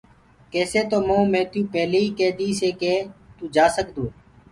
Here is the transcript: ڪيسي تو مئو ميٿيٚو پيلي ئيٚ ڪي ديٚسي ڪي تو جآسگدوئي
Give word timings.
ڪيسي 0.51 0.81
تو 0.89 0.97
مئو 1.07 1.21
ميٿيٚو 1.33 1.69
پيلي 1.73 2.01
ئيٚ 2.03 2.15
ڪي 2.17 2.27
ديٚسي 2.39 2.69
ڪي 2.81 2.95
تو 3.37 3.43
جآسگدوئي 3.55 4.09